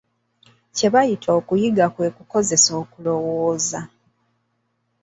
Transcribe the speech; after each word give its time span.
Kye 0.75 0.87
bayita 0.93 1.29
okuyiga 1.39 1.85
kwe 1.93 2.07
kukozesa 2.15 2.71
okulowooza. 2.81 3.81